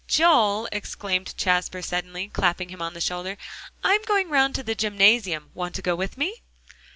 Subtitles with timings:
[0.07, 3.37] "Joel," exclaimed Jasper suddenly, clapping him on the shoulder,
[3.83, 6.41] "I'm going round to the gymnasium; want to go with me?"